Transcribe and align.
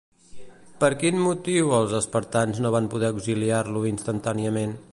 Per 0.83 0.87
quin 1.01 1.19
motiu 1.25 1.75
els 1.79 1.93
espartans 1.99 2.61
no 2.65 2.71
van 2.77 2.89
poder 2.95 3.11
auxiliar-lo 3.13 3.85
instantàniament? 3.95 4.75